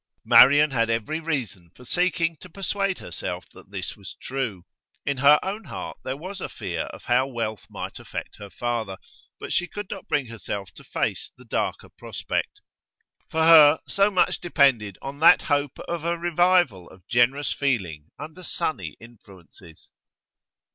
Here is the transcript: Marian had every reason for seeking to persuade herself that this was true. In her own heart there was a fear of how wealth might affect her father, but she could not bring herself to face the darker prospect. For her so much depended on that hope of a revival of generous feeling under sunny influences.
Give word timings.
Marian 0.25 0.71
had 0.71 0.89
every 0.89 1.19
reason 1.19 1.69
for 1.75 1.85
seeking 1.85 2.35
to 2.37 2.49
persuade 2.49 2.97
herself 2.97 3.45
that 3.51 3.69
this 3.69 3.95
was 3.95 4.17
true. 4.19 4.65
In 5.05 5.17
her 5.17 5.39
own 5.43 5.65
heart 5.65 5.97
there 6.03 6.17
was 6.17 6.41
a 6.41 6.49
fear 6.49 6.85
of 6.85 7.03
how 7.03 7.27
wealth 7.27 7.67
might 7.69 7.99
affect 7.99 8.37
her 8.37 8.49
father, 8.49 8.97
but 9.39 9.53
she 9.53 9.67
could 9.67 9.91
not 9.91 10.07
bring 10.07 10.25
herself 10.25 10.71
to 10.73 10.83
face 10.83 11.31
the 11.37 11.45
darker 11.45 11.87
prospect. 11.89 12.61
For 13.29 13.43
her 13.43 13.79
so 13.87 14.09
much 14.09 14.39
depended 14.41 14.97
on 15.03 15.19
that 15.19 15.43
hope 15.43 15.77
of 15.81 16.03
a 16.03 16.17
revival 16.17 16.89
of 16.89 17.07
generous 17.07 17.53
feeling 17.53 18.09
under 18.17 18.41
sunny 18.41 18.97
influences. 18.99 19.91